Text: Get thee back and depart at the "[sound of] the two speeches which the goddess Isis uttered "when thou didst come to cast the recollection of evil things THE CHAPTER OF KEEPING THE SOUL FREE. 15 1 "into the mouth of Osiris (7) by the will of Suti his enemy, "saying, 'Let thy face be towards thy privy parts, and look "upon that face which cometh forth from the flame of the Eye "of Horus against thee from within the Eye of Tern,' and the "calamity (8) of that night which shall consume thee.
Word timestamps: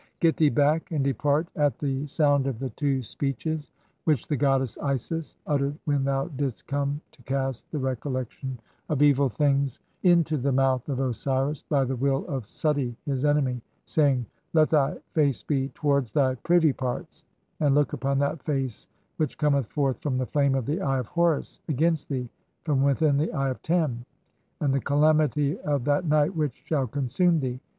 Get 0.19 0.35
thee 0.37 0.49
back 0.49 0.89
and 0.91 1.03
depart 1.03 1.47
at 1.55 1.77
the 1.77 2.07
"[sound 2.07 2.47
of] 2.47 2.57
the 2.57 2.71
two 2.71 3.03
speeches 3.03 3.69
which 4.05 4.27
the 4.27 4.35
goddess 4.35 4.75
Isis 4.79 5.37
uttered 5.45 5.77
"when 5.85 6.03
thou 6.05 6.25
didst 6.27 6.65
come 6.65 7.01
to 7.11 7.21
cast 7.21 7.69
the 7.69 7.77
recollection 7.77 8.57
of 8.89 9.03
evil 9.03 9.29
things 9.29 9.77
THE 9.77 9.77
CHAPTER 9.77 9.89
OF 9.89 10.01
KEEPING 10.01 10.15
THE 10.15 10.15
SOUL 10.17 10.17
FREE. 10.17 10.41
15 10.41 10.41
1 10.41 10.41
"into 10.41 10.41
the 10.41 10.51
mouth 10.51 10.89
of 11.05 11.09
Osiris 11.11 11.59
(7) 11.69 11.69
by 11.69 11.85
the 11.85 11.95
will 11.95 12.25
of 12.27 12.45
Suti 12.47 12.95
his 13.05 13.25
enemy, 13.25 13.61
"saying, 13.85 14.25
'Let 14.53 14.69
thy 14.69 14.97
face 15.13 15.43
be 15.43 15.69
towards 15.75 16.13
thy 16.13 16.33
privy 16.33 16.73
parts, 16.73 17.23
and 17.59 17.75
look 17.75 17.93
"upon 17.93 18.17
that 18.17 18.41
face 18.41 18.87
which 19.17 19.37
cometh 19.37 19.67
forth 19.67 20.01
from 20.01 20.17
the 20.17 20.25
flame 20.25 20.55
of 20.55 20.65
the 20.65 20.81
Eye 20.81 20.97
"of 20.97 21.05
Horus 21.05 21.61
against 21.67 22.09
thee 22.09 22.27
from 22.63 22.81
within 22.81 23.17
the 23.17 23.31
Eye 23.31 23.49
of 23.51 23.61
Tern,' 23.61 24.03
and 24.61 24.73
the 24.73 24.79
"calamity 24.81 25.51
(8) 25.59 25.59
of 25.59 25.83
that 25.85 26.05
night 26.05 26.35
which 26.35 26.63
shall 26.65 26.87
consume 26.87 27.39
thee. 27.39 27.59